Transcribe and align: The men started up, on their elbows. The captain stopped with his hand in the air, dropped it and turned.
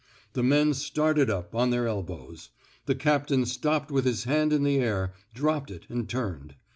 The 0.33 0.41
men 0.41 0.73
started 0.73 1.29
up, 1.29 1.53
on 1.53 1.69
their 1.69 1.85
elbows. 1.87 2.49
The 2.87 2.95
captain 2.95 3.45
stopped 3.45 3.91
with 3.91 4.03
his 4.05 4.23
hand 4.23 4.51
in 4.51 4.63
the 4.63 4.77
air, 4.79 5.13
dropped 5.35 5.69
it 5.69 5.85
and 5.89 6.09
turned. 6.09 6.55